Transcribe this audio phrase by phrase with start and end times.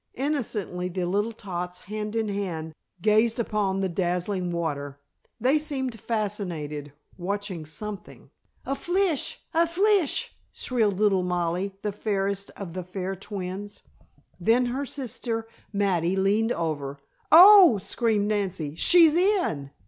[0.15, 4.99] Innocently the little tots, hand in hand, gazed upon the dazzling water.
[5.39, 8.31] They seemed fascinated, watching something.
[8.65, 9.41] "A flish!
[9.53, 13.83] A flish!" shrilled little Molly, the fairest of the fair twins.
[14.39, 16.97] Then her sister Mattie leaned over
[17.31, 18.73] "Oh!" screamed Nancy.
[18.73, 19.69] "She's in!"